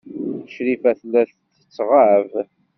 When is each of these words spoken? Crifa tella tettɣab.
Crifa 0.51 0.91
tella 0.99 1.21
tettɣab. 1.57 2.27